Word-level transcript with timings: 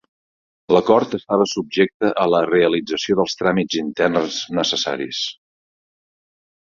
L'acord 0.75 1.11
estava 1.17 1.45
subjecte 1.49 2.09
a 2.21 2.23
la 2.35 2.39
realització 2.49 3.17
dels 3.19 3.35
tràmits 3.41 3.77
interns 3.81 4.39
necessaris. 4.61 5.21